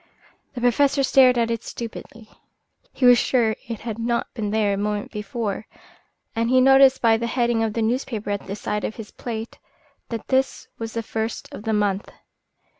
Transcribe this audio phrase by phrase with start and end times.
[0.55, 2.31] The Professor stared at it stupidly.
[2.91, 5.67] He was sure it had not been there a moment before,
[6.35, 9.59] and he noticed by the heading of the newspaper at the side of his plate
[10.09, 12.09] that this was the first of the month.